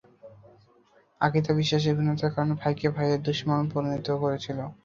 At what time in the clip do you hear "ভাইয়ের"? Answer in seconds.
2.95-3.21